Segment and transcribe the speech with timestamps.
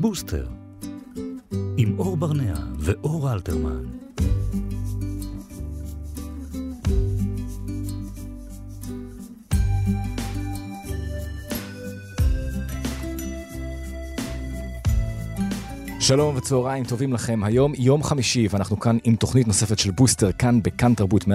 [0.00, 0.46] בוסטר,
[1.76, 4.03] עם אור ברנע ואור אלתרמן.
[16.06, 17.44] שלום וצהריים טובים לכם.
[17.44, 21.28] היום יום חמישי, ואנחנו כאן עם תוכנית נוספת של בוסטר, כאן בכאן תרבות 104.9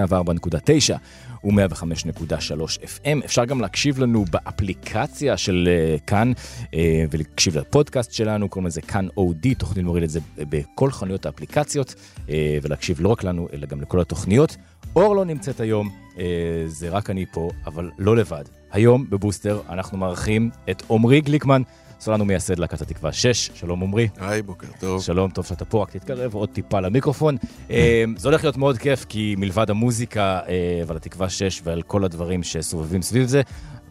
[1.44, 3.26] ו-105.3 FM.
[3.26, 6.32] אפשר גם להקשיב לנו באפליקציה של uh, כאן,
[6.62, 6.68] uh,
[7.12, 11.96] ולהקשיב לפודקאסט שלנו, קוראים לזה כאן אודי, תוכנית להוריד את זה בכל חנויות האפליקציות,
[12.28, 12.30] uh,
[12.62, 14.58] ולהקשיב לא רק לנו, אלא גם לכל התוכניות.
[14.96, 16.20] אור לא נמצאת היום, uh,
[16.68, 18.44] זה רק אני פה, אבל לא לבד.
[18.72, 21.62] היום בבוסטר אנחנו מארחים את עמרי גליקמן.
[22.00, 24.08] סולנו מייסד להקת התקווה 6, שלום עמרי.
[24.18, 25.02] היי, בוקר טוב.
[25.02, 27.38] שלום, טוב שאתה פה, רק תתקרב עוד טיפה למיקרופון.
[27.72, 32.04] אה, זה הולך להיות מאוד כיף, כי מלבד המוזיקה אה, ועל התקווה 6 ועל כל
[32.04, 33.42] הדברים שסובבים סביב זה,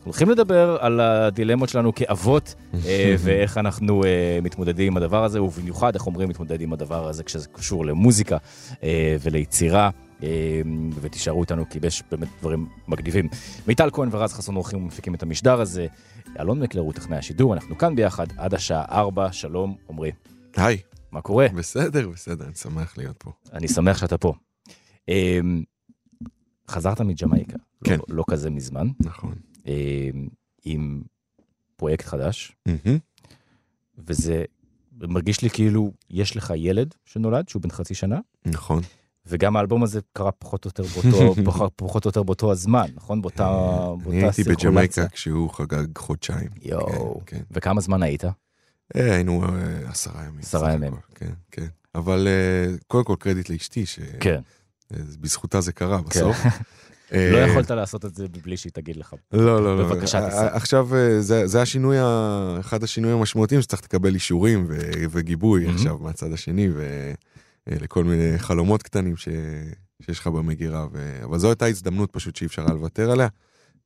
[0.05, 2.55] הולכים לדבר על הדילמות שלנו כאבות,
[2.87, 4.03] אה, ואיך אנחנו
[4.43, 8.37] מתמודדים עם הדבר הזה, ובמיוחד איך אומרים מתמודד עם הדבר הזה כשזה קשור למוזיקה
[9.23, 9.91] וליצירה.
[11.01, 13.29] ותישארו איתנו כי יש באמת דברים מגניבים.
[13.67, 15.87] מיטל כהן ורז חסון עורכים ומפיקים את המשדר הזה.
[16.41, 20.13] אלון מקלר הוא טכנאי השידור, אנחנו כאן ביחד עד השעה 4, שלום עמרי.
[20.57, 20.79] היי.
[21.13, 21.47] מה קורה?
[21.55, 23.33] בסדר, בסדר, אני שמח להיות פה.
[23.53, 24.35] אני שמח שאתה פה.
[25.09, 25.63] אמ,
[26.69, 27.99] חזרת מג'מייקה, כן.
[27.99, 28.89] לא, לא כזה מזמן.
[29.01, 29.35] נכון.
[29.67, 30.29] אמ,
[30.65, 31.03] עם
[31.77, 32.57] פרויקט חדש,
[33.99, 34.45] וזה
[34.93, 38.21] מרגיש לי כאילו יש לך ילד שנולד, שהוא בן חצי שנה.
[38.47, 38.83] נכון.
[39.29, 43.23] וגם האלבום הזה קרה פחות או יותר באותו, פחות או יותר באותו הזמן, נכון?
[43.23, 46.49] באותה, אה, באותה אני הייתי בג'מייקה כשהוא חגג חודשיים.
[46.63, 47.21] יואו.
[47.27, 47.43] כן, כן.
[47.51, 48.25] וכמה זמן היית?
[48.25, 48.33] אה,
[48.97, 49.49] היינו אה,
[49.91, 50.41] עשרה ימים.
[50.41, 50.93] עשרה ימים.
[51.15, 51.67] כן, כן.
[51.95, 52.29] אבל
[52.87, 56.05] קודם כל קרדיט לאשתי, שבזכותה זה קרה כן.
[56.09, 56.37] בסוף.
[57.13, 59.15] לא יכולת לעשות את זה בלי שהיא תגיד לך.
[59.33, 59.85] לא, לא, לא.
[59.85, 60.57] בבקשה תעשה.
[60.57, 60.89] עכשיו,
[61.45, 61.97] זה השינוי,
[62.61, 64.67] אחד השינויים המשמעותיים שצריך לקבל אישורים
[65.11, 67.13] וגיבוי עכשיו מהצד השני, אה,
[67.81, 69.29] לכל מיני חלומות קטנים ש...
[70.03, 71.21] שיש לך במגירה, ו...
[71.25, 73.29] אבל זו הייתה הזדמנות פשוט שאי אפשר לוותר עליה.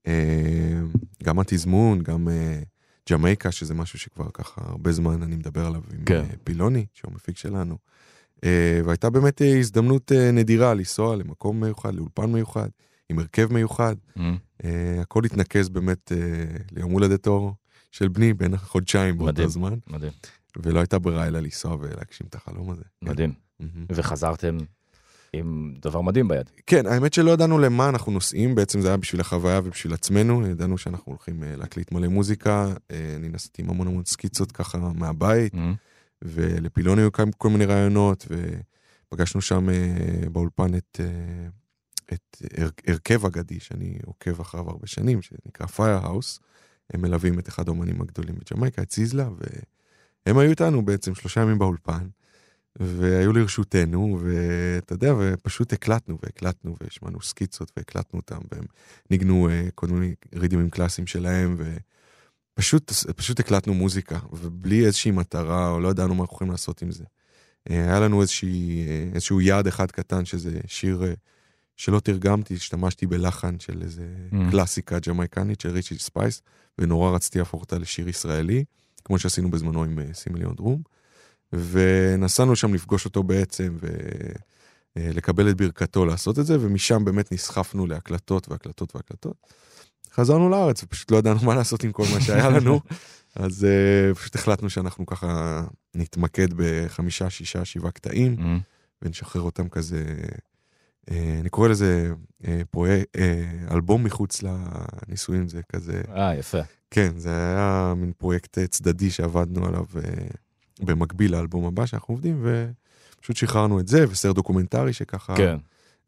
[0.07, 0.81] אה,
[1.25, 2.63] גם התזמון, גם אה,
[3.11, 6.25] ג'מייקה, שזה משהו שכבר ככה הרבה זמן אני מדבר עליו עם כן.
[6.45, 7.79] פילוני, שהוא מפיק שלנו.
[8.85, 12.69] והייתה באמת הזדמנות נדירה לנסוע למקום מיוחד, לאולפן מיוחד,
[13.09, 13.97] עם הרכב מיוחד.
[14.19, 14.63] Mm-hmm.
[15.01, 16.13] הכל התנקז באמת
[16.73, 17.55] ליום הולדת אור
[17.91, 19.75] של בני בין חודשיים באותו זמן.
[19.87, 20.13] מדהים.
[20.57, 22.83] ולא הייתה ברירה אלא לנסוע ולהגשים את החלום הזה.
[23.03, 23.31] מדהים.
[23.31, 23.52] mm-hmm.
[23.89, 24.59] וחזרתם
[25.33, 26.51] עם דבר מדהים ביד.
[26.67, 30.79] כן, האמת שלא ידענו למה אנחנו נוסעים, בעצם זה היה בשביל החוויה ובשביל עצמנו, ידענו
[30.79, 35.55] שאנחנו הולכים uh, להקליט מלא מוזיקה, uh, אני נסעתי עם המון המון סקיצות ככה מהבית,
[35.55, 35.59] mm-hmm.
[36.23, 37.09] ולפילון היו
[37.39, 38.27] כל מיני רעיונות,
[39.09, 41.01] ופגשנו שם uh, באולפן את,
[42.13, 46.41] את הר, הרכב אגדי, שאני עוקב אחריו הרבה שנים, שנקרא Firehouse,
[46.91, 49.29] הם מלווים את אחד האומנים הגדולים בג'מייקה, את זיזלה,
[50.27, 52.07] והם היו איתנו בעצם שלושה ימים באולפן.
[52.81, 58.65] והיו לרשותנו, ואתה יודע, ופשוט הקלטנו והקלטנו, והשמענו סקיצות והקלטנו אותם, והם
[59.11, 61.57] ניגנו uh, כל מיני רידימים קלאסיים שלהם,
[62.55, 66.91] ופשוט פשוט הקלטנו מוזיקה, ובלי איזושהי מטרה, או לא ידענו מה אנחנו יכולים לעשות עם
[66.91, 67.05] זה.
[67.05, 71.03] Uh, היה לנו איזושהי, uh, איזשהו יעד אחד קטן, שזה שיר
[71.77, 74.37] שלא תרגמתי, השתמשתי בלחן של איזה mm.
[74.51, 76.43] קלאסיקה ג'מייקנית של ריצ'י ספייס,
[76.79, 78.65] ונורא רציתי להפוך אותה לשיר ישראלי,
[79.05, 80.83] כמו שעשינו בזמנו עם סימיליון דרום.
[81.53, 83.77] ונסענו שם לפגוש אותו בעצם
[84.97, 89.37] ולקבל את ברכתו לעשות את זה, ומשם באמת נסחפנו להקלטות והקלטות והקלטות.
[90.15, 92.81] חזרנו לארץ ופשוט לא ידענו מה לעשות עם כל מה שהיה לנו,
[93.35, 93.67] אז
[94.13, 95.63] uh, פשוט החלטנו שאנחנו ככה
[95.95, 99.03] נתמקד בחמישה, שישה, שבעה קטעים, mm-hmm.
[99.03, 100.05] ונשחרר אותם כזה,
[101.11, 102.13] uh, אני קורא לזה
[102.43, 106.03] uh, פרויקט, uh, אלבום מחוץ לנישואים, זה כזה...
[106.17, 106.61] אה, יפה.
[106.91, 109.85] כן, זה היה מין פרויקט צדדי שעבדנו עליו.
[109.95, 110.37] Uh,
[110.83, 112.45] במקביל לאלבום הבא שאנחנו עובדים,
[113.17, 115.57] ופשוט שחררנו את זה, וסרט דוקומנטרי שככה כן.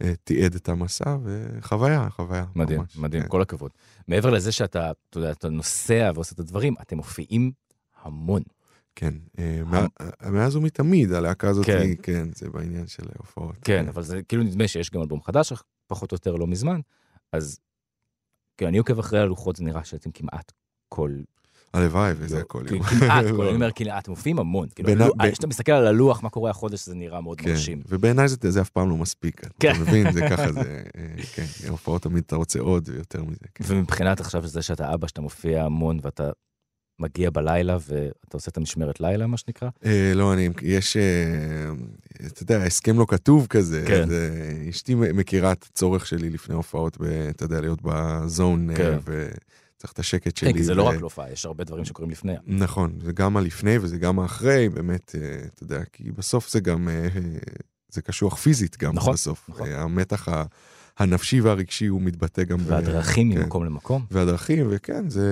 [0.02, 2.44] uh, תיעד את המסע, וחוויה, חוויה.
[2.54, 3.28] מדהים, ממש, מדהים, כן.
[3.28, 3.70] כל הכבוד.
[4.08, 7.52] מעבר לזה שאתה, אתה יודע, אתה נוסע ועושה את הדברים, אתם מופיעים
[8.02, 8.42] המון.
[8.96, 9.60] כן, אה,
[10.30, 11.78] מאז ומתמיד הלהקה הזאת, כן.
[11.80, 13.56] היא, כן, זה בעניין של הופעות.
[13.62, 15.53] כן, אבל זה כאילו נדמה שיש גם אלבום חדש,
[15.86, 16.80] פחות או יותר לא מזמן,
[17.32, 17.59] אז
[18.56, 20.53] כן, אני עוקב אחרי הלוחות, זה נראה שאתם כמעט
[20.88, 21.16] כל
[21.74, 22.62] הלוואי וזה הכל.
[22.68, 24.68] כמעט, אני אומר, אתם מופיעים המון.
[25.32, 27.82] כשאתה מסתכל על הלוח, מה קורה החודש, זה נראה מאוד כן, מרשים.
[27.88, 29.41] ובעיניי זה אף פעם לא מספיק.
[29.41, 29.72] אתה כן.
[29.80, 33.47] מבין, זה ככה, זה, אה, כן, הופעות תמיד אתה רוצה עוד ויותר מזה.
[33.54, 33.65] כן.
[33.66, 36.30] ומבחינת עכשיו זה שאתה אבא, שאתה מופיע המון ואתה
[36.98, 39.68] מגיע בלילה ואתה עושה את המשמרת לילה, מה שנקרא?
[39.84, 41.03] אה, לא, אני, יש, אה,
[42.27, 43.84] אתה יודע, הסכם לא כתוב כזה.
[43.86, 44.09] כן.
[44.70, 46.98] אשתי מכירה את הצורך שלי לפני הופעות,
[47.30, 48.68] אתה יודע, להיות בזון.
[49.84, 50.53] צריך את השקט שלי.
[50.53, 52.33] כן, כי זה לא רק להופעה, יש הרבה דברים שקורים לפני.
[52.47, 56.89] נכון, זה גם הלפני וזה גם האחרי, באמת, אה, אתה יודע, כי בסוף זה גם,
[56.89, 57.09] אה,
[57.89, 59.47] זה קשוח פיזית גם נכון, בסוף.
[59.48, 59.69] נכון.
[59.69, 60.45] אה, המתח ה-
[60.98, 62.59] הנפשי והרגשי הוא מתבטא גם...
[62.59, 63.39] ב- והדרכים כן.
[63.39, 64.04] ממקום למקום.
[64.10, 65.28] והדרכים, וכן, זה...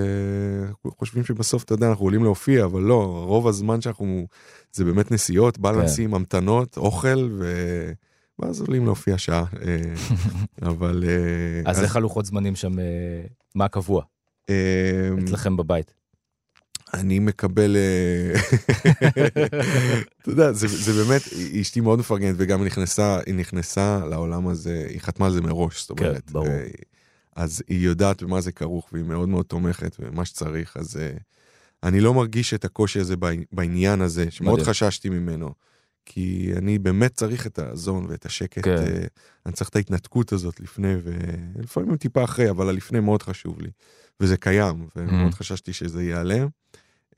[0.99, 4.27] חושבים שבסוף, אתה יודע, אנחנו עולים להופיע, אבל לא, רוב הזמן שאנחנו...
[4.73, 7.93] זה באמת נסיעות, בלנסים, המתנות, אוכל, ו...
[8.39, 9.45] ואז עולים להופיע שעה.
[10.63, 11.05] אבל...
[11.65, 12.73] אז איך הלוחות זמנים שם,
[13.55, 14.03] מה קבוע
[15.25, 15.95] אצלכם בבית?
[16.95, 18.41] אני מקבל, אה,
[20.23, 21.23] אתה יודע, זה, זה באמת,
[21.61, 25.87] אשתי מאוד מפרגנת, וגם היא נכנסה, היא נכנסה לעולם הזה, היא חתמה על זה מראש,
[25.87, 26.31] זאת כן, אומרת.
[26.31, 26.47] ברור.
[26.47, 26.67] אה,
[27.37, 31.11] אז היא יודעת במה זה כרוך, והיא מאוד מאוד תומכת, ומה שצריך, אז אה,
[31.83, 33.15] אני לא מרגיש את הקושי הזה
[33.53, 34.63] בעניין הזה, שמאוד.
[34.63, 35.53] חששתי ממנו.
[36.05, 38.77] כי אני באמת צריך את הזון ואת השקט, כן.
[38.77, 39.05] אה,
[39.47, 43.71] אני צריך את ההתנתקות הזאת לפני, ולפעמים טיפה אחרי, אבל הלפני מאוד חשוב לי.
[44.21, 45.37] וזה קיים, ומאוד Mm.
[45.37, 46.49] חששתי שזה ייעלם.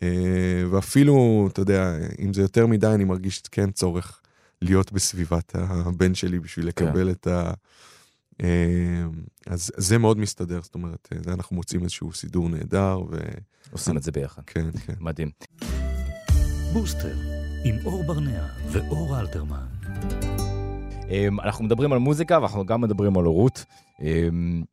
[0.03, 4.21] אה, ואפילו, אתה יודע, אם זה יותר מדי, אני מרגיש כן צורך
[4.63, 6.87] להיות בסביבת הבן שלי בשביל כן.
[6.87, 7.53] לקבל את ה...
[8.43, 9.05] אה,
[9.47, 13.39] אז זה מאוד מסתדר, זאת אומרת, אנחנו מוצאים איזשהו סידור נהדר, וכן,
[13.71, 14.43] עושים את זה ביחד.
[14.47, 14.67] כן.
[15.01, 15.31] מדהים.
[16.73, 17.17] בוסטר,
[17.65, 19.67] עם אור ברנע ואור אלתרמן.
[21.09, 23.65] אמ, אנחנו מדברים על מוזיקה ואנחנו גם מדברים על הורות.
[24.01, 24.65] אמ,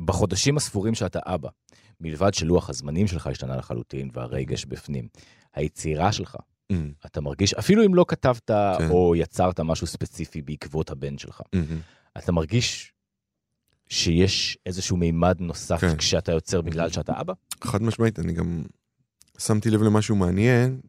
[0.00, 1.48] בחודשים הספורים שאתה אבא,
[2.00, 5.08] מלבד שלוח הזמנים שלך השתנה לחלוטין והרגש בפנים,
[5.54, 6.36] היצירה שלך,
[6.72, 8.90] Mm, אתה מרגיש, אפילו אם לא כתבת כן.
[8.90, 11.58] או יצרת משהו ספציפי בעקבות הבן שלך, mm,
[12.18, 12.92] אתה מרגיש
[13.88, 15.96] שיש איזשהו מימד נוסף כן.
[15.96, 17.32] כשאתה יוצר בגלל שאתה אבא?
[17.64, 18.62] חד משמעית, אני גם
[19.38, 20.80] שמתי לב למשהו מעניין.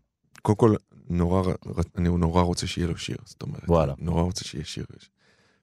[0.43, 0.75] קודם כל,
[1.09, 1.53] נורא,
[1.97, 3.63] אני נורא רוצה שיהיה לו שיר, זאת אומרת.
[3.69, 3.93] וואלה.
[3.97, 4.85] נורא רוצה שיהיה שיר.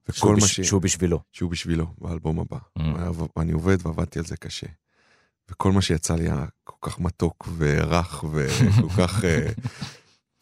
[0.08, 0.60] וכל שהוא מה בש- ש...
[0.60, 1.20] שהוא בשבילו.
[1.32, 2.58] שהוא בשבילו, באלבום הבא.
[2.78, 2.82] Mm.
[3.36, 4.66] אני עובד ועבדתי על זה קשה.
[5.50, 9.48] וכל מה שיצא לי היה כל כך מתוק ורך וכל כך, אה,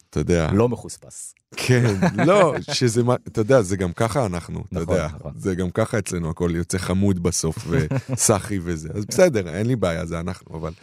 [0.09, 1.33] אתה יודע, לא מחוספס.
[1.55, 1.95] כן,
[2.25, 5.33] לא, שזה, מה- אתה יודע, זה גם ככה אנחנו, אתה נכון, יודע, נכון.
[5.35, 10.05] זה גם ככה אצלנו, הכל יוצא חמוד בסוף, וסאחי וזה, אז בסדר, אין לי בעיה,
[10.05, 10.73] זה אנחנו, אבל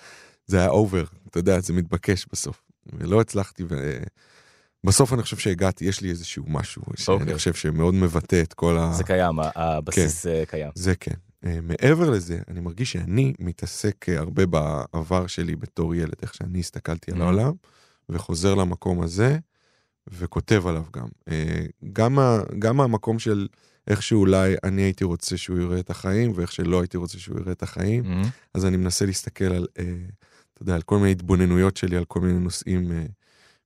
[0.47, 2.63] זה היה אובר, אתה יודע, זה מתבקש בסוף.
[2.93, 3.65] ולא הצלחתי,
[4.85, 7.35] ובסוף אני חושב שהגעתי, יש לי איזשהו משהו, שאני אוקיי.
[7.35, 8.93] חושב שמאוד מבטא את כל ה...
[8.93, 10.71] זה קיים, הבסיס אה, קיים.
[10.75, 11.15] זה כן.
[11.45, 16.59] אה, מעבר לזה, אני מרגיש שאני מתעסק אה, הרבה בעבר שלי בתור ילד, איך שאני
[16.61, 17.23] הסתכלתי על Mhm.
[17.23, 17.53] העולם,
[18.09, 19.39] וחוזר למקום הזה,
[20.13, 21.07] וכותב עליו גם.
[21.93, 23.47] גם, ה, גם המקום של
[23.89, 27.53] איך שאולי אני הייתי רוצה שהוא יראה את החיים, ואיך שלא הייתי רוצה שהוא יראה
[27.53, 28.27] את החיים, Mhm.
[28.55, 29.85] אז אני מנסה להסתכל על, אה,
[30.57, 33.07] אתה יודע, על כל מיני התבוננויות שלי, על כל מיני נושאים אה,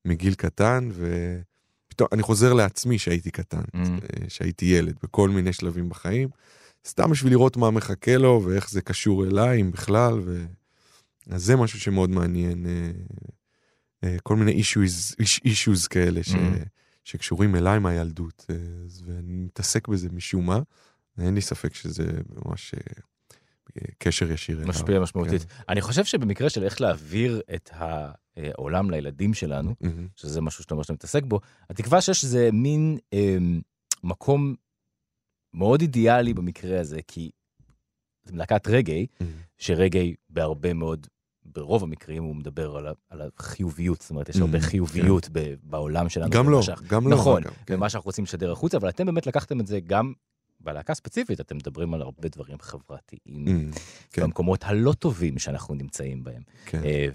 [0.04, 3.76] מגיל קטן, ופתאום אני חוזר לעצמי שהייתי קטן, Mhm.
[3.78, 6.28] אה, שהייתי ילד, בכל מיני שלבים בחיים.
[6.86, 10.44] סתם בשביל לראות מה מחכה לו ואיך זה קשור אליי, אם בכלל, ו...
[11.30, 12.90] אז זה משהו שמאוד מעניין, אה,
[14.04, 15.14] אה, כל מיני issues,
[15.44, 16.34] issues כאלה ש...
[16.34, 16.38] Mm.
[17.04, 18.56] שקשורים אליי מהילדות, אה,
[19.06, 20.60] ואני מתעסק בזה משום מה,
[21.18, 22.04] אין לי ספק שזה
[22.44, 23.02] ממש אה,
[23.98, 24.68] קשר ישיר אליו.
[24.68, 25.42] משפיע משמעותית.
[25.42, 25.54] כן.
[25.68, 27.70] אני חושב שבמקרה של איך להעביר את
[28.36, 30.08] העולם לילדים שלנו, מהמם.
[30.16, 31.40] שזה משהו שאתה אומר שאתה מתעסק בו,
[31.70, 33.36] התקווה שיש איזה מין אה,
[34.04, 34.54] מקום
[35.54, 37.30] מאוד אידיאלי במקרה הזה, כי
[38.24, 39.32] זה להקת רגעי, מהמם.
[39.58, 41.06] שרגעי בהרבה מאוד,
[41.44, 45.54] ברוב המקרים הוא מדבר על, ה- על החיוביות, זאת אומרת, יש הרבה Mm, חיוביות ב-
[45.62, 46.30] בעולם שלנו.
[46.30, 47.16] גם במה לא, שאנחנו- גם לא.
[47.16, 47.74] נכון, כן.
[47.74, 50.12] ומה שאנחנו רוצים לשדר החוצה, אבל אתם באמת לקחתם את זה גם
[50.60, 53.70] בלהקה ספציפית, אתם מדברים על הרבה דברים חברתיים, מהמם.
[54.12, 54.22] כן.
[54.22, 56.42] במקומות הלא טובים שאנחנו נמצאים בהם.
[56.66, 56.80] כן.
[56.84, 57.06] אה,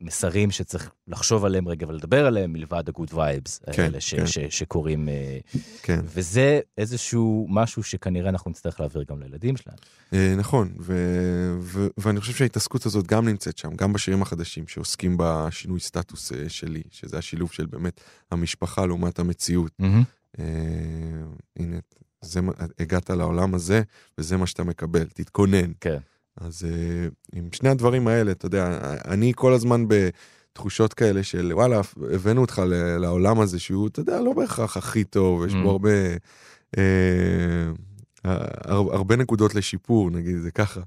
[0.00, 4.26] ומסרים שצריך לחשוב עליהם רגע ולדבר עליהם, מלבד ה-good vibes כן, האלה ש- כן.
[4.26, 5.08] ש- שקורים.
[5.08, 5.38] אה,
[5.82, 6.00] כן.
[6.04, 9.76] וזה איזשהו משהו שכנראה אנחנו נצטרך להעביר גם לילדים שלנו.
[10.12, 15.16] אה, נכון, ו- ו- ואני חושב שההתעסקות הזאת גם נמצאת שם, גם בשירים החדשים שעוסקים
[15.18, 18.00] בשינוי סטטוס שלי, שזה השילוב של באמת
[18.30, 19.72] המשפחה לעומת המציאות.
[20.38, 20.44] אה,
[21.56, 21.76] הנה,
[22.26, 22.40] זה,
[22.78, 23.82] הגעת לעולם הזה,
[24.18, 25.72] וזה מה שאתה מקבל, תתכונן.
[25.80, 25.98] כן.
[26.40, 28.78] אז אה, עם שני הדברים האלה, אתה יודע,
[29.08, 31.80] אני כל הזמן בתחושות כאלה של וואלה,
[32.14, 32.62] הבאנו אותך
[32.98, 35.56] לעולם הזה שהוא, אתה יודע, לא בהכרח הכי טוב, יש Mm.
[35.62, 35.90] בו הרבה,
[36.78, 36.82] אה,
[38.68, 40.80] הרבה נקודות לשיפור, נגיד זה ככה.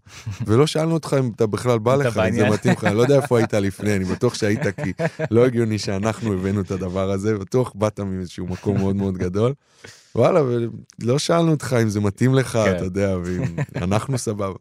[0.45, 2.49] ולא שאלנו אותך אם אתה בכלל בא לך, אם זה.
[2.49, 4.93] מתאים לך, אני לא יודע איפה היית לפני, אני בטוח שהיית כי
[5.31, 9.53] לא הגיוני שאנחנו הבאנו את הדבר הזה, בטוח באת מאיזשהו מקום מאוד מאוד גדול.
[10.15, 12.75] וואלה, ולא שאלנו אותך אם זה מתאים לך, כן.
[12.75, 14.57] אתה יודע, ואם אנחנו סבבה.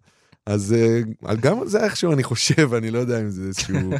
[0.46, 3.90] אז אה, גם זה איכשהו אני חושב, אני לא יודע אם זה איזשהו,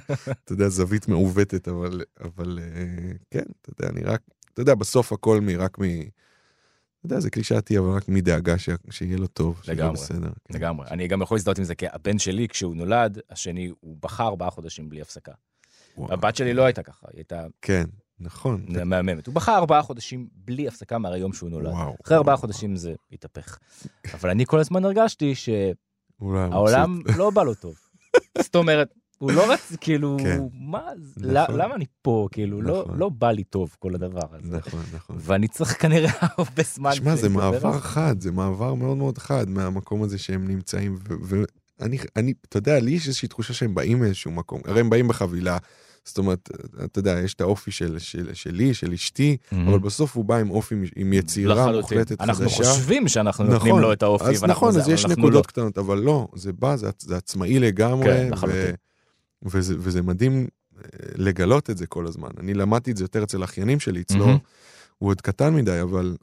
[0.45, 4.21] אתה יודע, זווית מעוותת, אבל, אבל אה, כן, אתה יודע, אני רק,
[4.55, 5.49] אתה יודע, בסוף הכל מ...
[5.49, 5.85] רק מ...
[7.13, 9.93] יודע, זה קלישאתי, אבל רק מדאגה ש- שיהיה לו טוב, שיהיה לגמרי.
[9.95, 10.29] בסדר.
[10.45, 10.55] כן.
[10.55, 10.87] לגמרי.
[10.91, 14.51] אני גם יכול להזדהות עם זה, כי הבן שלי, כשהוא נולד, השני, הוא בכה ארבעה
[14.51, 15.33] חודשים בלי הפסקה.
[15.99, 16.13] וואו.
[16.13, 17.85] הבת שלי לא הייתה ככה, היא הייתה כן,
[18.21, 18.65] נכון.
[18.85, 19.27] מהממת.
[19.27, 21.73] הוא בכה ארבעה חודשים בלי הפסקה מהיום שהוא נולד.
[21.73, 21.95] וואו.
[22.05, 23.59] אחרי ארבעה חודשים זה התהפך.
[24.15, 27.75] אבל אני כל הזמן הרגשתי שהעולם לא בא לו טוב.
[28.39, 29.73] זאת אומרת, הוא לא רצ...
[29.81, 30.41] כאילו, כן.
[30.61, 30.81] מה,
[31.17, 31.57] נכון.
[31.61, 32.29] למה אני פה?
[32.33, 32.99] כאילו, לא- נכון.
[32.99, 34.57] לא בא לי טוב כל הדבר הזה.
[34.57, 35.17] נכון, נכון.
[35.21, 36.93] ואני צריך כנראה הרבה זמן.
[36.95, 41.15] שמע, זה מעבר חד, זה מעבר מאוד מאוד חד מהמקום הזה שהם נמצאים, ו-
[41.81, 45.09] ואני, אני, אתה יודע, לי יש איזושהי תחושה שהם באים מאיזשהו מקום, הרי הם באים
[45.09, 45.57] בחבילה,
[46.05, 46.49] זאת אומרת,
[46.85, 49.69] אתה יודע, יש את האופי של, של, שלי, של אשתי, מהמם.
[49.69, 51.99] אבל בסוף הוא בא עם אופי, עם יצירה לחלוטין.
[51.99, 52.57] מוחלטת אנחנו חדשה.
[52.65, 55.49] חושבים שאנחנו נותנים נכון, לו את האופי, אז נכון, זה, אז יש אנחנו נקודות לא.
[55.49, 58.75] קטנות, אבל לא, זה בא, זה, זה עצמאי לגמרי, כן, לחלוטין.
[59.43, 60.83] וזה, וזה מדהים אה,
[61.15, 62.29] לגלות את זה כל הזמן.
[62.41, 64.39] אני למדתי את זה יותר אצל האחיינים שלי, אצלו, מהמם.
[64.99, 66.17] הוא עוד קטן מדי, אבל,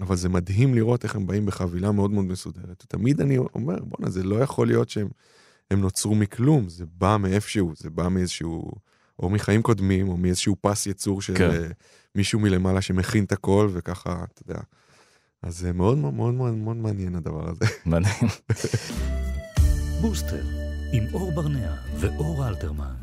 [0.00, 2.84] אבל זה מדהים לראות איך הם באים בחבילה מאוד מאוד מסודרת.
[2.88, 5.08] תמיד אני אומר, בואנה, זה לא יכול להיות שהם
[5.72, 8.72] הם נוצרו מכלום, זה בא מאיפשהו, זה בא מאיזשהו,
[9.18, 11.50] או מחיים קודמים, או מאיזשהו פס יצור של כן.
[11.50, 11.68] אה,
[12.14, 14.60] מישהו מלמעלה שמכין את הכל, וככה, אתה יודע.
[15.42, 17.64] אז זה מאוד מאוד מאוד מאוד מאוד מעניין הדבר הזה.
[17.86, 18.28] מדהים.
[20.00, 20.61] בוסטר,
[20.92, 22.94] עם אור ברנע ואור אלתרמן.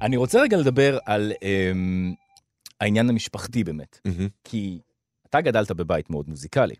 [0.00, 2.14] אני רוצה רגע לדבר על אמ,
[2.80, 4.00] העניין המשפחתי באמת,
[4.44, 4.78] כי
[5.28, 6.74] אתה גדלת בבית מאוד מוזיקלי.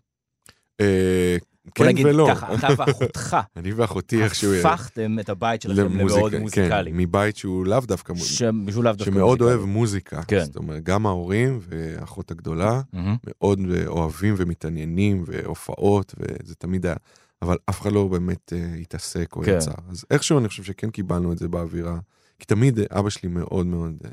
[0.81, 2.27] אה, בוא כן נגיד ולא.
[2.31, 4.53] ככה, אתה ואחותך אני ואחותי איכשהו...
[4.53, 6.91] הפכתם את הבית שלכם למוזיקה, למאוד מוזיקלי.
[6.91, 8.37] כן, מבית שהוא לאו דווקא מוזיקלי.
[8.37, 9.47] שמשולב דווקא שמאוד מוזיקלי.
[9.47, 10.23] אוהב מוזיקה.
[10.23, 10.43] כן.
[10.43, 12.81] זאת אומרת, גם ההורים והאחות הגדולה.
[13.27, 16.95] מאוד אוהבים ומתעניינים והופעות, וזה תמיד היה,
[17.43, 19.55] אבל אף אחד לא באמת אה, התעסק או כן.
[19.57, 19.71] יצא.
[19.89, 21.97] אז איכשהו אני חושב שכן קיבלנו את זה באווירה.
[22.39, 24.09] כי תמיד אה, אבא שלי מאוד מאוד, אה,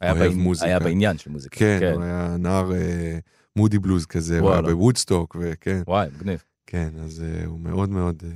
[0.00, 0.66] היה אוהב בעניין- מוזיקה.
[0.66, 1.56] היה בעניין של מוזיקה.
[1.58, 3.18] כן, הוא היה נער אה,
[3.56, 4.62] מודי בלוז כזה, הוא היה.
[4.62, 6.42] בוודסטוק, וכן, וואי, מגניב.
[6.66, 8.30] כן, אז אה, הוא מאוד מאוד, אה,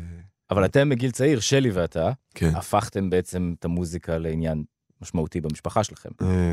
[0.51, 2.53] אבל אתם מגיל צעיר, שלי ואתה, כן.
[2.55, 4.65] הפכתם בעצם את המוזיקה לעניין
[5.03, 6.09] משמעותי במשפחה שלכם.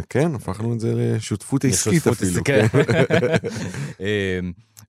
[0.09, 2.41] כן, הפכנו את זה לשותפות עסקית אפילו.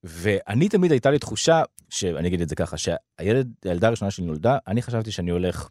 [0.05, 4.59] ואני תמיד הייתה לי תחושה, שאני אגיד את זה ככה, שהילד, הילדה הראשונה שלי נולדה,
[4.67, 5.69] אני חשבתי שאני הולך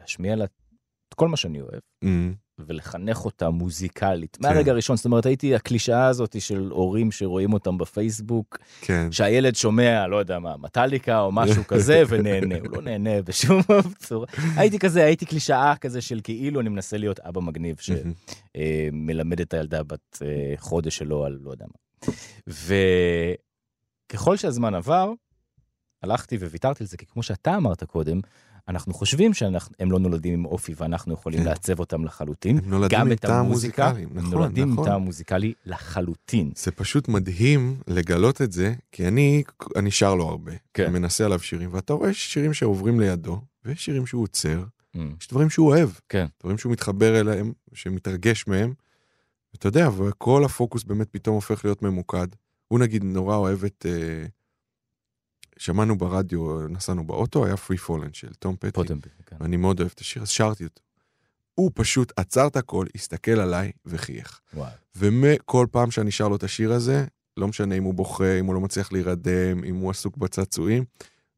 [0.00, 0.44] להשמיע לה
[1.08, 4.36] את כל מה שאני אוהב, אמ, ולחנך אותה מוזיקלית.
[4.36, 4.48] כן.
[4.48, 9.12] מהרגע הראשון, זאת אומרת, הייתי הקלישאה הזאת של הורים שרואים אותם בפייסבוק, כן.
[9.12, 12.58] שהילד שומע, לא יודע מה, מטאליקה או משהו כזה, ונהנה.
[12.58, 13.60] הוא לא נהנה בשום
[13.98, 14.26] צורה.
[14.56, 17.76] הייתי כזה, הייתי קלישאה כזה של כאילו אני מנסה להיות אבא מגניב.
[17.80, 22.04] שמלמד את הילדה בת אה, חודש שלו על לא יודע מה.
[24.12, 25.12] וככל שהזמן עבר,
[26.02, 28.20] הלכתי וויתרתי על זה, כי כמו שאתה אמרת קודם,
[28.68, 31.46] אנחנו חושבים שהם לא נולדים עם אופי ואנחנו יכולים כן.
[31.46, 32.58] לעצב אותם לחלוטין.
[32.58, 34.84] הם נולדים גם עם טעם מוזיקלי, הם נכון, נולדים עם נכון.
[34.84, 36.52] טעם מוזיקלי לחלוטין.
[36.56, 39.42] זה פשוט מדהים לגלות את זה, כי אני,
[39.76, 40.52] אני שר לו הרבה.
[40.74, 40.92] כן.
[40.92, 44.64] מנסה עליו שירים, ואתה רואה שירים שעוברים לידו, ויש שירים שהוא עוצר,
[44.96, 45.90] Mm, יש דברים שהוא אוהב.
[46.08, 46.26] כן.
[46.42, 48.74] דברים שהוא מתחבר אליהם, שמתרגש מהם.
[49.52, 52.26] ואתה יודע, וכל הפוקוס באמת פתאום הופך להיות ממוקד.
[52.74, 53.86] הוא נגיד נורא אוהב את...
[53.88, 54.26] אה,
[55.58, 58.70] שמענו ברדיו, נסענו באוטו, היה פרי פולן של תום פטי.
[58.72, 59.36] פוטנבי, כן.
[59.40, 60.82] אני מאוד אוהב את השיר, אז שרתי אותו.
[61.54, 64.40] הוא פשוט עצר את הכל, הסתכל עליי וחייך.
[64.54, 64.70] וואו.
[64.96, 68.54] וכל פעם שאני שר לו את השיר הזה, לא משנה אם הוא בוכה, אם הוא
[68.54, 70.84] לא מצליח להירדם, אם הוא עסוק בצעצועים,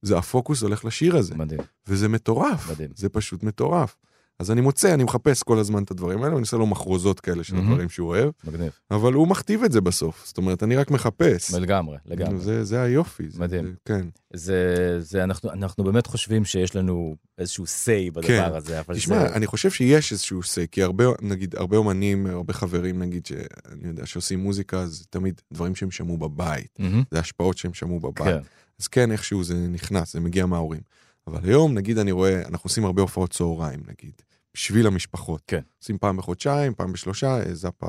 [0.03, 2.71] זה הפוקוס הולך לשיר הזה, מדהים, וזה מטורף.
[2.71, 2.91] מדהים.
[2.97, 3.97] זה פשוט מטורף.
[4.39, 7.45] אז אני מוצא, אני מחפש כל הזמן את הדברים האלה, ואני עושה לו מחרוזות כאלה
[7.45, 7.69] של מהמם.
[7.69, 8.73] הדברים שהוא אוהב, מגניב.
[8.91, 10.27] אבל הוא מכתיב את זה בסוף.
[10.27, 11.55] זאת אומרת, אני רק מחפש.
[11.55, 12.39] לגמרי, לגמרי.
[12.39, 13.29] זה, זה היופי.
[13.29, 13.65] זה, מדהים.
[13.65, 14.07] זה, כן.
[14.35, 18.51] זה, זה, אנחנו, אנחנו באמת חושבים שיש לנו איזשהו say בדבר כן.
[18.55, 19.35] הזה, אבל תשמע, זה...
[19.35, 24.07] אני חושב שיש איזשהו say, כי הרבה, נגיד, הרבה אומנים, הרבה חברים, נגיד, שאני יודע,
[24.07, 26.79] שעושים מוזיקה, זה תמיד דברים שהם שמעו בבית.
[26.79, 28.27] מהמם, זה השפעות שהם שמעו בבית.
[28.27, 28.39] כן,
[28.81, 30.81] אז כן, איכשהו זה נכנס, זה מגיע מההורים.
[31.27, 34.13] אבל היום, נגיד, אני רואה, אנחנו עושים הרבה הופעות צהריים, נגיד,
[34.55, 35.43] בשביל המשפחות.
[35.47, 35.61] כן.
[35.83, 37.87] עושים פעם בחודשיים, פעם בשלושה, אה, זאפה,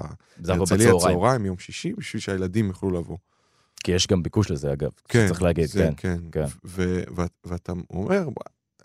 [0.47, 3.17] הרצליה בצהריים, צהריים, יום שישי, בשביל שהילדים יוכלו לבוא.
[3.83, 6.43] כי יש גם ביקוש לזה אגב, כן, צריך להגיד, זה, כן, כן.
[6.65, 6.73] כן.
[7.45, 8.29] ואתה אומר,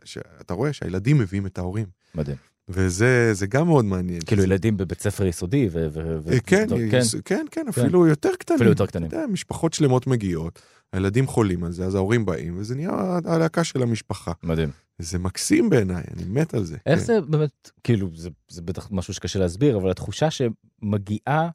[0.04, 1.86] שאתה רואה שהילדים מביאים את ההורים.
[2.14, 2.36] מדהים.
[2.68, 4.20] וזה זה גם מאוד מעניין.
[4.26, 5.88] כאילו ילדים בבית ספר יסודי, ו...
[6.32, 8.56] אה, כן, כן, כן, כן, כן, אפילו יותר קטנים.
[8.56, 9.04] אפילו יותר קטנים.
[9.12, 12.90] יודע, משפחות שלמות מגיעות, הילדים חולים על זה, אז ההורים באים, וזה נהיה
[13.24, 14.32] הלהקה של המשפחה.
[14.42, 14.70] מדהים.
[14.98, 16.76] זה מקסים בעיניי, אני מת על זה.
[16.86, 17.04] איך כן.
[17.04, 21.48] זה באמת, כאילו, זה, זה בטח משהו שקשה להסביר, אבל התחושה שמגיעה,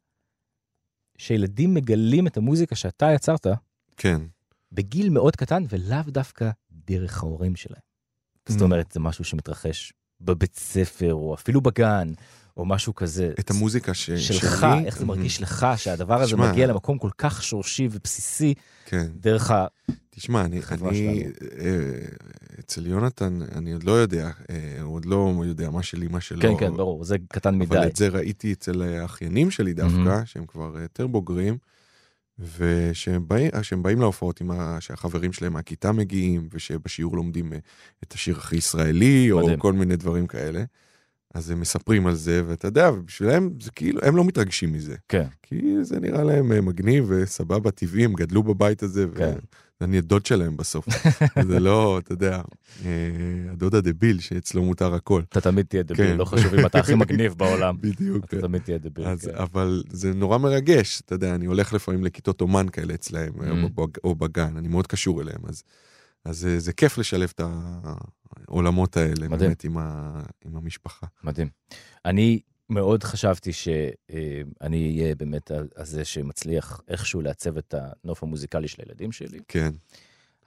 [1.18, 3.48] שילדים מגלים את המוזיקה שאתה יצרת
[3.98, 4.22] כן,
[4.72, 7.82] בגיל מאוד קטן, ולאו דווקא דרך ההורים שלהם.
[8.50, 8.64] זאת Mm.
[8.64, 12.08] אומרת, זה משהו שמתרחש בבית ספר, או אפילו בגן,
[12.58, 13.32] או משהו כזה.
[13.40, 14.10] את המוזיקה ש...
[14.12, 14.86] שלך, שלי.
[14.86, 15.06] איך זה.
[15.06, 18.54] מרגיש לך, שהדבר הזה שמע, מגיע למקום כל כך שורשי ובסיסי,
[18.86, 19.08] כן.
[19.16, 19.66] דרך ה...
[20.10, 21.24] תשמע, אני, אני.
[21.60, 21.72] אה,
[22.60, 26.42] אצל יונתן, אני עוד לא יודע, אה, הוא עוד לא יודע מה שלי, מה שלו.
[26.42, 27.78] כן, כן, ברור, זה קטן מדי.
[27.78, 31.58] אבל את זה ראיתי אצל האחיינים שלי דווקא, שהם כבר יותר בוגרים,
[32.40, 33.52] ושהם באים,
[33.82, 34.78] באים להופעות עם ה...
[34.80, 37.58] שהחברים שלהם מהכיתה מגיעים, ושבשיעור לומדים אה,
[38.04, 39.60] את השיר הכי ישראלי, או מדהים.
[39.60, 40.64] כל מיני דברים כאלה.
[41.34, 44.96] אז הם מספרים על זה, ואתה יודע, בשבילם זה כאילו, הם לא מתרגשים מזה.
[45.10, 45.28] כן.
[45.44, 49.36] כי זה נראה להם אה, מגניב וסבבה, טבעי, הם גדלו בבית הזה, כן.
[49.82, 50.86] ואני הדוד שלהם בסוף.
[51.48, 52.42] זה לא, אתה יודע,
[52.86, 52.92] אה,
[53.52, 55.22] הדוד הדביל שאצלו מותר הכל.
[55.30, 56.18] אתה תמיד תהיה דביל, כן.
[56.18, 57.76] לא חשוב אם אתה הכי מגניב בעולם.
[57.82, 58.24] בדיוק.
[58.26, 59.16] אתה תמיד תהיה דביל.
[59.18, 59.36] כן.
[59.36, 63.64] אבל זה נורא מרגש, אתה יודע, אני הולך לפעמים לכיתות אומן כאלה אצלהם, Mm.
[63.64, 65.64] או, בג- או בגן, אני מאוד קשור אליהם, אז,
[66.26, 67.42] אז זה, כיף לשלב את
[68.48, 69.28] העולמות האלה.
[69.30, 69.78] באמת, עם
[70.56, 71.08] המשפחה.
[71.24, 71.48] מדהים.
[72.06, 79.12] אני מאוד חשבתי שאני אהיה באמת הזה שמצליח איכשהו לעצב את הנוף המוזיקלי של הילדים
[79.12, 79.40] שלי.
[79.48, 79.74] כן,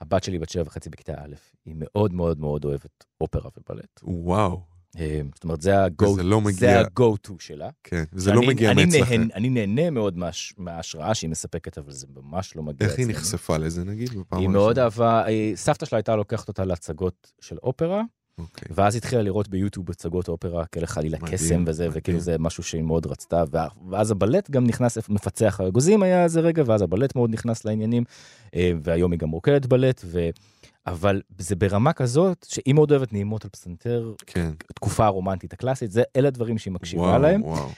[0.01, 1.35] הבת שלי בת שבע וחצי בכיתה א',
[1.65, 3.99] היא מאוד מאוד מאוד אוהבת אופרה ובלט.
[4.03, 4.61] וואו,
[4.99, 7.69] אה, זאת אומרת, זה ה-go וזה לא מגיע, ה-go-to שלה.
[7.83, 9.21] כן, זה לא מגיע מאצלכם.
[9.35, 13.07] אני נהנה מאוד מהש- מההשראה שהיא מספקת, אבל זה ממש לא מגיע איך היא.
[13.07, 17.57] נחשפה לזה, נגיד, בפעם היא מאוד אהבה, אה, סבתא שלה הייתה לוקחת אותה להצגות של
[17.63, 18.01] אופרה,
[18.37, 18.67] אוקיי.
[18.71, 22.01] ואז התחילה לראות ביוטיוב הצגות אופרה כאלה חלילה מדהים, קסם וזה, מדהים.
[22.01, 23.43] וכאילו זה משהו שהיא מאוד רצתה,
[23.89, 28.03] ואז הבלט גם נכנס, מפצח האגוזים היה איזה רגע, ואז הבלט מאוד נכנס לעניינים,
[28.55, 30.29] אה, והיום היא גם רוקדת בלט, ו...
[30.87, 36.03] אבל זה ברמה כזאת שהיא מאוד אוהבת נעימות על פסנתר, כן, תקופה הרומנטית הקלאסית, זה
[36.15, 37.69] אלה הדברים שהיא מקשיבה וואו, להם, וואו.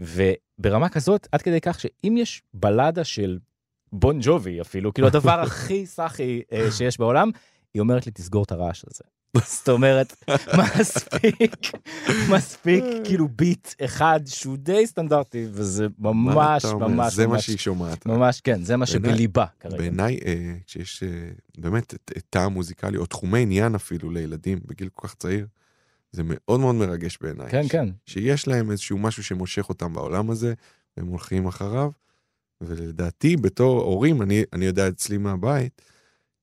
[0.00, 3.38] וברמה כזאת, עד כדי כך שאם יש בלדה של
[3.92, 7.30] בון ג'ובי אפילו, כאילו הדבר הכי סאחי אה, שיש בעולם,
[7.74, 9.04] היא אומרת לי, תסגור את הרעש הזה.
[9.36, 10.24] זאת אומרת,
[10.80, 11.52] מספיק,
[12.30, 16.86] מספיק, כאילו ביט אחד שהוא די סטנדרטי, וזה ממש, אומר?
[16.88, 18.06] ממש, זה מה ממש, שהיא שומעת.
[18.06, 19.76] ממש, כן, זה מה שבליבה כרגע.
[19.76, 21.08] בעיניי, אה, כשיש אה,
[21.58, 21.94] באמת
[22.30, 25.46] טעם מוזיקלי, או תחומי עניין אפילו לילדים בגיל כל כך צעיר,
[26.12, 27.50] זה מאוד מאוד מרגש בעיניי.
[27.50, 30.54] כן, כן, שיש להם איזשהו משהו שמושך אותם בעולם הזה,
[30.96, 31.90] והם הולכים אחריו.
[32.60, 34.22] ולדעתי, בתור הורים,
[34.52, 35.82] אני יודע אצלי מהבית,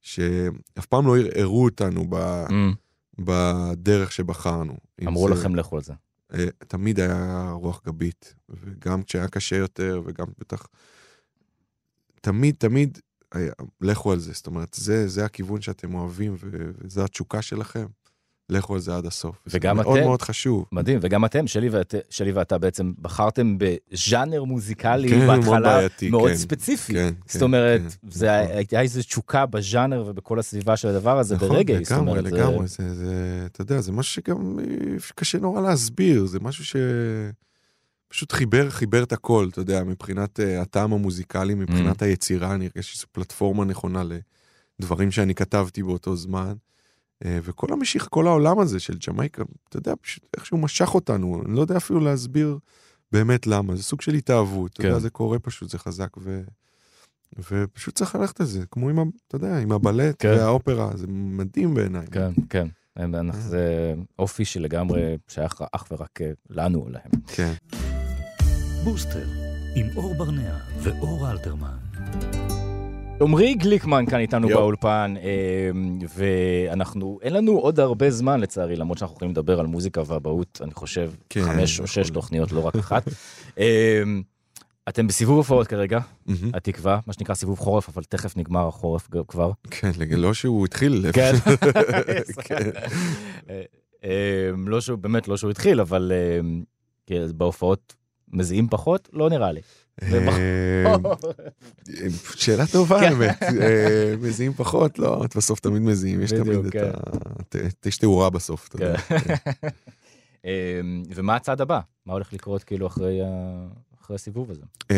[0.05, 2.73] שאף פעם לא ערערו אותנו ב, אמ,
[3.19, 4.77] בדרך שבחרנו.
[5.07, 5.93] אמרו זה- לכם לכו על זה.
[6.33, 10.67] אה, תמיד היה רוח גבית, וגם כשהיה קשה יותר, וגם בטח...
[12.21, 12.97] תמיד, תמיד,
[13.31, 14.33] היה, לכו על זה.
[14.33, 17.85] זאת אומרת, זה, זה הכיוון שאתם אוהבים, ו- וזו התשוקה שלכם.
[18.49, 19.36] לכו על זה עד הסוף.
[19.47, 20.08] וגם זה מאוד אתם.
[20.08, 20.65] מאוד חשוב.
[20.71, 26.10] מדהים, וגם אתם, שלי, ואת, שלי ואתה בעצם בחרתם בז'אנר מוזיקלי כן, מאוד בהתחלה בעייתי,
[26.10, 26.93] מאוד כן, ספציפי.
[26.93, 28.55] כן, זאת כן, אומרת, כן, זה נכון.
[28.58, 31.73] הייתה איזו תשוקה בז'אנר ובכל הסביבה של הדבר הזה נכון, ברגע.
[31.84, 33.13] זאת לגמרי, אומרת, זה- לגמרי, זה, זה,
[33.45, 34.65] אתה יודע, זה משהו שגם אה,
[35.15, 36.75] קשה נורא להסביר, זה משהו ש...
[38.08, 42.05] פשוט חיבר, חיבר את הכל, אתה יודע, מבחינת uh, הטעם המוזיקלי, מבחינת Mm.
[42.05, 44.03] היצירה, אני הרגשתי שזו פלטפורמה נכונה
[44.79, 46.53] לדברים שאני כתבתי באותו זמן.
[47.23, 51.56] Uh, וכל המשיך, כל העולם הזה של ג'מייקה, אתה יודע, פשוט איכשהו משך אותנו, אני
[51.56, 52.58] לא יודע אפילו להסביר
[53.12, 54.88] באמת למה, זה סוג של התאהבות, אתה כן.
[54.88, 56.41] יודע, זה קורה פשוט, זה חזק, ו...
[57.51, 60.28] ופשוט צריך ללכת על זה, כמו עם, אתה יודע, עם הבלט כן.
[60.38, 62.08] והאופרה, זה מדהים בעיניי.
[62.12, 62.67] כן, כן.
[62.97, 67.12] אנחנו- זה אופי שלגמרי שייך אך ורק אה, לנו או להם.
[67.28, 67.54] כן.
[68.84, 69.28] בוסטר,
[69.75, 71.78] עם אור ברנע ואור אלתרמן.
[73.21, 74.58] עמרי גליקמן כאן איתנו יו.
[74.58, 75.69] באולפן, אה,
[76.15, 80.73] ואנחנו, אין לנו עוד הרבה זמן לצערי, למרות שאנחנו יכולים לדבר על מוזיקה ואבהות, אני
[80.73, 82.13] חושב, כן, חמש או שש נכון.
[82.13, 83.04] תוכניות, לא רק אחת.
[83.60, 84.04] אה,
[84.89, 85.99] אתם בסיבוב הופעות כרגע.
[86.54, 89.51] התקווה, מה שנקרא סיבוב חורף, אבל תכף נגמר החורף כבר.
[89.71, 91.34] כן, לא שהוא התחיל, כן.
[92.47, 92.69] כן.
[94.04, 96.12] אה, לא שהוא, באמת לא שהוא התחיל, אבל
[97.08, 97.95] כן, בהופעות
[98.29, 99.09] מזיעים פחות?
[99.13, 99.61] לא נראה לי.
[100.03, 100.95] אה,
[102.35, 103.05] שאלה טובה כן.
[103.05, 106.91] האמת, אה, מזיעים פחות, לא, אתה בסוף תמיד מזיעים, יש תמיד את כן.
[107.55, 107.88] ה...
[107.88, 108.97] יש תאורה בסוף, אתה יודע.
[108.97, 109.17] כן.
[110.45, 110.81] אה,
[111.15, 111.79] ומה הצעד הבא?
[112.05, 113.19] מה הולך לקרות כאילו אחרי
[114.05, 114.61] אחרי הסיבוב הזה?
[114.91, 114.95] אה,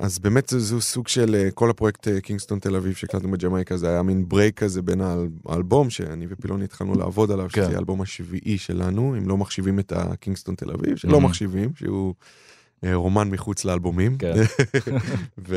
[0.00, 3.88] אז באמת זה- זהו סוג של אה, כל הפרויקט קינגסטון תל אביב שהקלטנו בג'מייקה, זה
[3.88, 7.64] היה מין break כזה בין האל- האלבום שאני ופילוני התחלנו לעבוד עליו, כן.
[7.66, 11.20] שזה האלבום השביעי שלנו, אם לא מחשיבים את הקינגסטון תל אביב, שלא.
[11.20, 12.14] מחשיבים, שהוא
[12.92, 14.18] רומן מחוץ לאלבומים.
[14.18, 14.32] כן.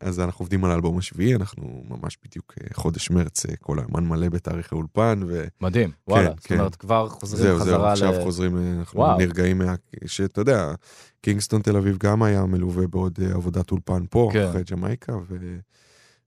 [0.00, 4.04] ואז אנחנו עובדים על האלבום השביעי, אנחנו ממש בדיוק אה, חודש מרץ, אה, כל היומן
[4.04, 6.28] מלא בתאריך האולפן, וזהו, מדהים, וואלה.
[6.28, 6.58] זאת כן.
[6.58, 8.22] אומרת, כבר חוזרים זהו, חזרה עכשיו ל...
[8.22, 9.18] חוזרים, אה, אנחנו וואו.
[9.18, 9.74] נרגעים מה...
[10.06, 10.74] שאתה יודע,
[11.20, 14.48] קינגסטון תל אביב גם היה מלווה בעוד אה, עבודת אולפן פה, כן.
[14.48, 15.36] אחרי ג'מייקה, ו...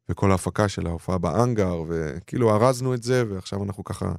[0.10, 4.12] וכל ההפקה של ההופעה באנגר, וכאילו ארזנו את זה, ועכשיו אנחנו ככה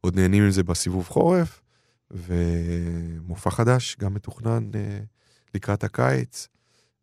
[0.00, 1.62] עוד נהנים עם זה בסיבוב חורף.
[2.10, 4.98] ומופע חדש, גם מתוכנן אה,
[5.54, 6.48] לקראת הקיץ.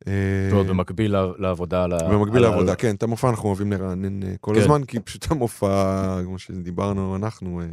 [0.08, 0.14] אה,
[0.50, 1.98] זאת אומרת, במקביל לעבודה על ה...
[2.10, 4.62] במקביל לעבודה, כן, את המופע אנחנו אוהבים לרענן אה, כל כן.
[4.62, 7.66] הזמן, כי פשוט המופע, כמו שדיברנו, אנחנו אה,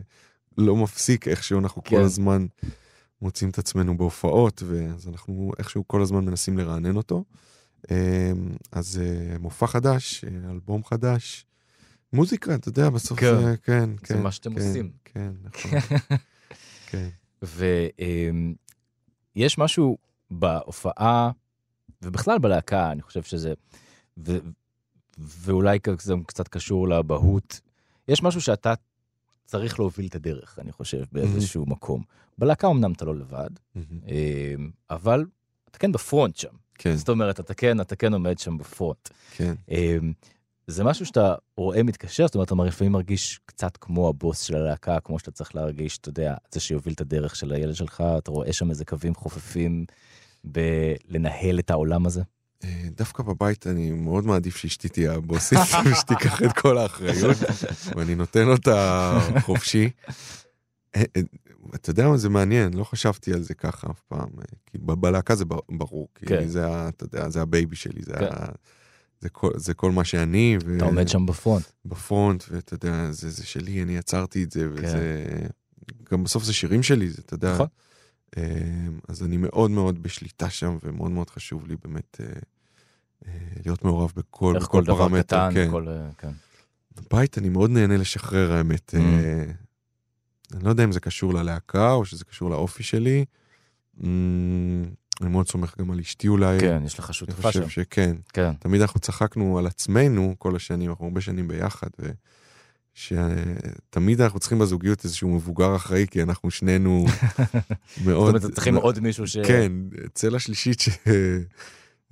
[0.59, 2.03] לא מפסיק איכשהו, אנחנו כל כן.
[2.03, 2.47] הזמן
[3.23, 7.25] מוצאים את עצמנו בהופעות, ואז אנחנו איכשהו כל הזמן מנסים לרענן אותו.
[7.91, 8.33] אה,
[8.73, 11.47] אז אה, מופע חדש, אה, אלבום חדש,
[12.13, 13.41] מוזיקה, אתה יודע, בסוף כן.
[13.41, 14.23] זה, כן, זה כן.
[14.23, 14.91] מה שאתם עושים.
[15.05, 15.71] כן, נכון.
[16.91, 17.09] כן.
[17.43, 18.59] ויש
[19.59, 19.99] משהו
[20.31, 21.31] בהופעה,
[22.03, 23.55] ובכלל בלהקה, אני חושב שזה,
[24.19, 24.39] ו,
[25.19, 27.61] ואולי זה קצת קשור לאבהות,
[28.09, 28.75] יש משהו שאתה
[29.45, 32.03] צריך להוביל את הדרך, אני חושב, באיזשהו מקום.
[32.39, 34.01] בלהקה אמנם אתה לא לבד, מהמם.
[34.07, 35.25] אמ, אבל
[35.71, 36.49] אתה כן בפרונט שם.
[36.75, 39.09] כן, זאת אומרת, אתה כן, אתה כן עומד שם בפרונט.
[39.37, 39.55] כן.
[40.71, 44.99] זה משהו שאתה רואה מתקשר, זאת אומרת, אתה לפעמים מרגיש קצת כמו הבוס של הלהקה,
[45.05, 48.53] כמו שאתה צריך להרגיש, אתה יודע, זה שיוביל את הדרך של הילד שלך, אתה רואה
[48.53, 49.85] שם איזה קווים חופפים
[50.45, 52.23] בלנהל את העולם הזה.
[52.65, 55.59] אה, דווקא בבית אני מאוד מעדיף שאשתי תהיה הבוסית
[55.93, 57.37] ושתיקח את כל האחריות,
[57.97, 59.91] ואני נותן אותה חופשי.
[60.97, 61.21] אה, אה,
[61.75, 64.29] אתה יודע מה זה מעניין, לא חשבתי על זה ככה אף פעם.
[64.67, 66.49] כי בלהקה זה בר- ברור, כי כן.
[66.49, 68.25] זה, אתה יודע, זה ה baby שלי, זה, כן.
[68.31, 68.53] ה-
[69.21, 71.65] זה, כל, זה כל מה שאני, אתה עומד שם ב front.
[71.85, 74.85] ב front, ואתה יודע, זה, זה שלי, אני יצרתי את זה, כן.
[74.87, 75.25] וזה...
[76.13, 77.55] גם בסוף זה שירים שלי, זה, אתה יודע.
[77.55, 77.67] נכון.
[78.37, 78.43] אה,
[79.09, 82.27] אז אני מאוד מאוד בשליטה שם, ומאוד מאוד חשוב לי באמת אה,
[83.27, 83.33] אה,
[83.65, 85.23] להיות מעורב בכל, בכל כל דבר פרמטר.
[85.23, 85.71] קטן, כן.
[85.71, 85.89] כל...
[85.89, 86.33] אה, כן.
[86.97, 88.95] בבית אני מאוד נהנה לשחרר, האמת.
[88.95, 88.99] Mm.
[90.55, 93.25] אני לא יודע אם זה קשור ללהקה, או שזה קשור לאופי שלי.
[95.21, 96.61] Mm, אני מאוד סומך גם על אשתי אולי.
[96.61, 97.65] כן, יש לך אני שותפה שם.
[97.65, 98.17] חושב שכן.
[98.33, 98.53] כן.
[98.59, 101.89] תמיד אנחנו צחקנו על עצמנו כל השנים, אנחנו הרבה שנים ביחד,
[102.95, 108.29] ושתמיד אנחנו צריכים בזוגיות איזשהו מבוגר אחראי, כי אנחנו שנינו זאת מאוד...
[108.29, 109.37] אומרת, אתם צריכים עוד מישהו ש...
[109.39, 109.73] כן,
[110.15, 110.81] צלע שלישית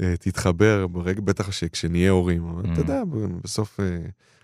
[0.03, 2.73] שתתחבר, ברגע, בטח שכשנהיה הורים, אבל Mm.
[2.73, 3.03] אתה יודע,
[3.45, 3.99] בסוף אה,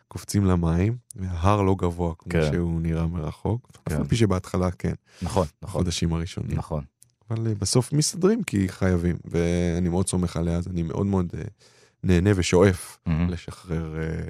[0.08, 2.52] קופצים למים, וההר לא גבוה כמו כן.
[2.52, 3.96] שהוא נראה מרחוק, אף כן.
[3.96, 6.56] על פי שבהתחלה כן, נכון, נכון, בחודשים הראשונים.
[6.58, 6.84] נכון.
[7.30, 11.42] אבל אה, בסוף מסתדרים כי חייבים, ואני מאוד סומך עליה, אז אני מאוד מאוד אה,
[12.02, 13.30] נהנה ושואף מהמם.
[13.30, 14.26] לשחרר אה,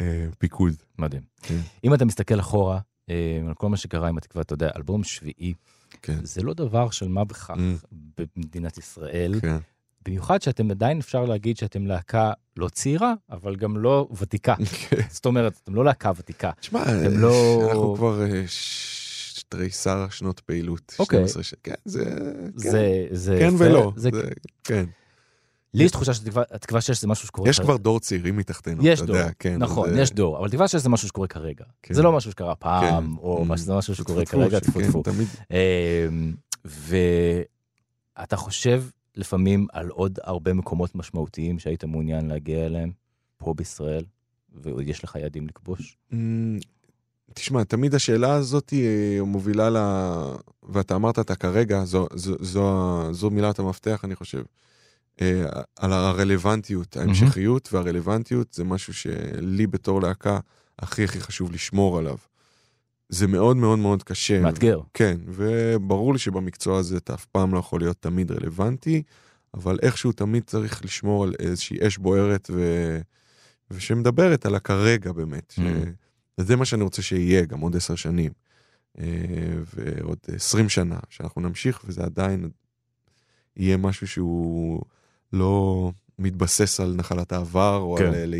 [0.00, 0.74] אה, פיקוד.
[0.98, 1.22] מדהים.
[1.42, 1.58] כן.
[1.84, 2.78] אם אתה מסתכל אחורה,
[3.10, 3.14] אה,
[3.48, 5.54] על כל מה שקרה עם התקווה, אתה יודע, אלבום שביעי,
[6.02, 7.94] כן, זה לא דבר של מה בכך Mm.
[8.36, 9.56] במדינת ישראל, כן,
[10.04, 14.54] במיוחד שאתם עדיין אפשר להגיד שאתם להקה לא צעירה, אבל גם לא ותיקה.
[14.88, 14.96] כן.
[15.10, 16.50] זאת אומרת, אתם לא להקה ותיקה.
[16.60, 18.89] תשמע, לא- אנחנו כבר ש-
[19.50, 20.94] תריסר שנות פעילות.
[20.98, 21.18] אוקיי.
[21.28, 21.54] 12 ש...
[21.62, 22.04] כן, זה...
[22.04, 22.50] כן.
[22.54, 23.64] זה, זה, כן יפה.
[23.64, 24.28] ולא, זה, זה-
[24.64, 24.84] כן.
[25.74, 29.06] לי יש תחושה שתקווה 6 זה משהו שקורה יש כבר דור צעירים מתחתנו, יש אתה
[29.06, 29.56] דור, יודע, כן.
[29.58, 31.64] נכון, יש דור, אבל תקווה 6 זה משהו שקורה כרגע.
[31.82, 31.94] כן.
[31.94, 33.22] זה לא משהו שקרה פעם, כן.
[33.22, 33.48] או Mm.
[33.48, 35.02] משהו, זה משהו שקורה כרגע, טפו טפו.
[35.50, 36.34] אמ,
[36.64, 38.84] ואתה חושב
[39.16, 42.92] לפעמים על עוד הרבה מקומות משמעותיים שהיית מעוניין להגיע אליהם
[43.36, 44.04] פה בישראל,
[44.54, 45.96] ועוד יש לך יעדים לכבוש?
[47.34, 49.76] תשמע, תמיד השאלה הזאת היא מובילה ל...
[50.68, 54.42] ואתה אמרת אותה כרגע, זו, זו, זו, זו מילת המפתח, אני חושב.
[55.20, 55.44] אה,
[55.76, 60.38] על הרלוונטיות, ההמשכיות והרלוונטיות זה משהו שלי בתור להקה
[60.78, 62.16] הכי הכי חשוב לשמור עליו.
[63.08, 64.40] זה מאוד מאוד מאוד קשה.
[64.40, 64.80] מאתגר.
[64.94, 69.02] כן, וברור לי שבמקצוע הזה אתה אף פעם לא יכול להיות תמיד רלוונטי,
[69.54, 72.62] אבל איכשהו תמיד צריך לשמור על איזושהי אש בוערת ו...
[73.70, 75.54] ושמדברת על הכרגע באמת.
[75.56, 75.60] ש...
[76.40, 78.32] וזה מה שאני רוצה שיהיה גם עוד עשר שנים.
[78.98, 79.04] אה,
[79.74, 82.50] ועוד עשרים שנה, שאנחנו נמשיך וזה עדיין
[83.56, 84.82] יהיה משהו שהוא
[85.32, 88.14] לא מתבסס על נחלת העבר, או כן.
[88.14, 88.34] על...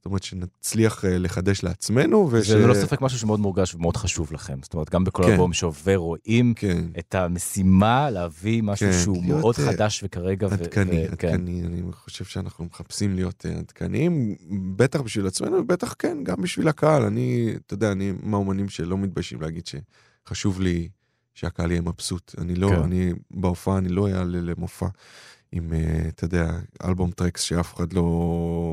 [0.00, 2.48] זאת אומרת שנצליח אה, לחדש לעצמנו, וש...
[2.48, 4.58] זה ללא ספק משהו שמאוד מורגש ומאוד חשוב לכם.
[4.62, 5.30] זאת אומרת, גם בכל כן.
[5.30, 6.84] אלבום שעובר רואים כן.
[6.98, 10.46] את המשימה להביא משהו כן, שהוא להיות, מאוד אה, חדש וכרגע.
[10.46, 11.28] ו- עדכני, ו- כן.
[11.28, 14.34] עדכני, אני חושב שאנחנו מחפשים להיות אה, עדכניים,
[14.76, 17.02] בטח בשביל עצמנו, ובטח כן, גם בשביל הקהל.
[17.02, 20.88] אני, אתה יודע, אני מהאומנים שלא מתביישים להגיד שחשוב לי
[21.34, 22.34] שהקהל יהיה מבסוט.
[22.38, 22.82] אני לא, כן.
[22.82, 24.86] אני בהופעה, אני לא אעלה למופע
[25.52, 26.50] עם, אה, אתה יודע,
[26.84, 28.04] אלבום טרקס שאף אחד לא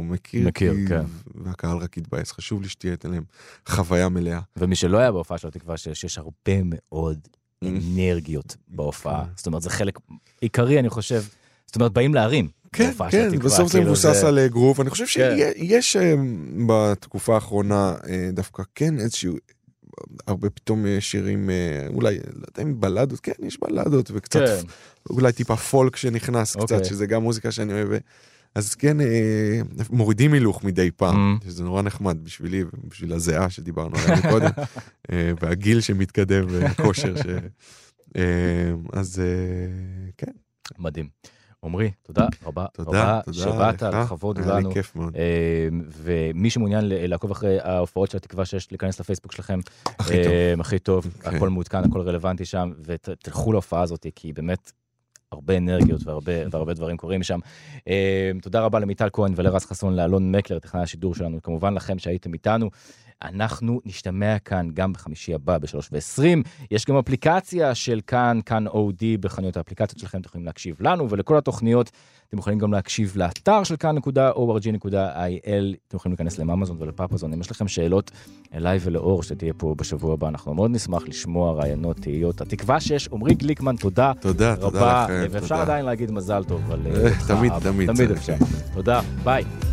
[0.04, 0.48] מכיר.
[0.48, 1.02] מכיר, כי- כן.
[1.36, 2.32] והקהל רק יתבאס.
[2.32, 3.24] חשוב לי שתהיה להם
[3.68, 4.40] חוויה מלאה.
[4.58, 7.20] ומי שלא היה בהופעה של התקווה שיש, יש הרבה מאוד
[7.64, 7.68] Mm.
[7.68, 9.26] אנרגיות בהופעה.
[9.26, 9.32] כן.
[9.36, 10.00] זאת אומרת, זה חלק
[10.42, 11.24] עיקרי, אני חושב.
[11.68, 12.48] זאת אומרת, באים להרים.
[12.72, 14.82] כן, כן, התקווה, בסוף זה כאילו מבוסס על אה, גרוב.
[14.82, 15.36] אני חושב כן.
[15.58, 16.14] שיש אה,
[16.68, 17.96] בתקופה האחרונה
[18.34, 19.36] דווקא כן איזשהו,
[20.28, 24.68] הרבה פתאום אה, שירים, אה, אולי, לא יודע אם בלדות, כן, יש בלדות וקצת, כן.
[25.10, 26.78] אולי טיפה פולק שנכנס אוקיי.
[26.78, 27.90] קצת, שזה גם מוזיקה שאני אוהב.
[28.56, 31.46] אז כן, אה, מורידים הילוך מדי פעם, Mm.
[31.46, 34.50] שזה נורא נחמד בשבילי ובשביל הזיעה שדיברנו עליה קודם,
[35.12, 37.26] אה, והגיל שמתקדם והכושר ש...
[38.94, 39.22] אז
[40.18, 40.32] כן.
[40.80, 41.08] מדהים.
[41.66, 43.84] עמרי, תודה רבה תודה, רבה תודה שבאת.
[43.84, 44.70] לכבוד היה לנו.
[44.70, 45.16] לי כיף מאוד.
[45.16, 49.60] אה, ומי שמעוניין לעקוב אחרי ההופעות של התקווה שיש, להיכנס לפייסבוק שלכם.
[49.86, 50.32] הכי טוב.
[50.32, 51.36] אה, הכי טוב, כן.
[51.36, 54.72] הכל מעודכן, הכל רלוונטי שם, ותלכו להופעה הזאת, כי באמת
[55.32, 57.40] הרבה אנרגיות והרבה, והרבה דברים קורים שם.
[57.88, 62.34] אה, תודה רבה למיטל כהן ולרז חסון, לאלון מקלר, טכנאי השידור שלנו, כמובן לכם שהייתם
[62.34, 62.70] איתנו.
[63.24, 66.48] אנחנו נשתמע כאן גם בחמישי הבא ב-3 ו-20.
[66.72, 71.38] יש גם אפליקציה של כאן, כאן אודי בחנויות האפליקציות שלכם, אתם יכולים להקשיב לנו ולכל
[71.38, 71.92] התוכניות.
[72.30, 74.68] אתם יכולים גם להקשיב לאתר של כאן.org.il,
[75.88, 77.34] אתם יכולים להיכנס לממזון ולפאפזון.
[77.34, 78.12] אם יש לכם שאלות
[78.54, 82.42] אליי ולאור שתהיה פה בשבוע הבא, אנחנו מאוד נשמח לשמוע רעיונות, תהיות.
[82.42, 85.04] התקווה שיש, עמרי גליקמן, תודה תודה, תודה רבה.
[85.04, 85.28] לכם.
[85.32, 85.62] ואפשר תודה.
[85.62, 88.12] עדיין להגיד מזל טוב על אה, אה, תמיד, אבל תמיד תמיד.
[88.12, 88.36] אפשר.
[88.74, 89.67] תודה, ביי.